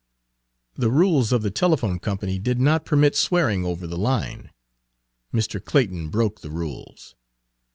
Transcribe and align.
The 0.75 0.89
rules 0.89 1.31
of 1.31 1.43
the 1.43 1.51
telephone 1.51 1.99
company 1.99 2.39
did 2.39 2.59
not 2.59 2.85
permit 2.85 3.15
swearing 3.15 3.63
over 3.63 3.85
the 3.85 3.99
line. 3.99 4.49
Mr. 5.31 5.63
Clayton 5.63 6.09
broke 6.09 6.41
the 6.41 6.49
rules. 6.49 7.13